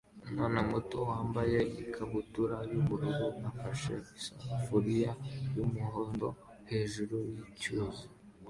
[0.25, 5.11] Umwana muto wambaye ikabutura yubururu afashe isafuriya
[5.55, 6.27] yumuhondo
[6.69, 8.05] hejuru yicyuzi